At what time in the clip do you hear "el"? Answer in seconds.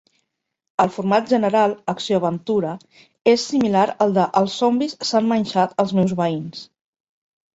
0.83-0.87